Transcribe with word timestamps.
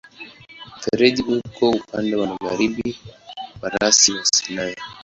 Mfereji 0.77 1.21
uko 1.37 1.63
upande 1.69 2.15
wa 2.15 2.27
magharibi 2.27 2.97
wa 3.61 3.69
rasi 3.73 4.09
ya 4.15 4.25
Sinai. 4.33 4.75